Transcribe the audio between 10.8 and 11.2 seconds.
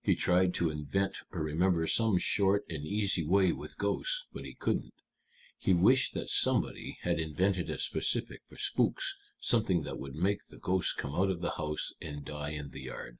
come